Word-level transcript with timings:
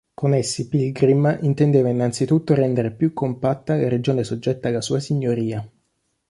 Con 0.15 0.33
essi 0.33 0.67
Pilgrim 0.67 1.37
intendeva 1.43 1.87
innanzitutto 1.87 2.55
rendere 2.55 2.89
più 2.91 3.13
compatta 3.13 3.75
la 3.75 3.87
regione 3.87 4.23
soggetta 4.23 4.67
alla 4.67 4.81
sua 4.81 4.99
signoria. 4.99 5.63